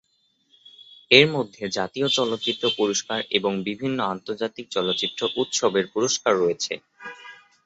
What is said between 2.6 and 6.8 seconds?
পুরস্কার এবং বিভিন্ন আন্তর্জাতিক চলচ্চিত্র উৎসবের পুরস্কার রয়েছে।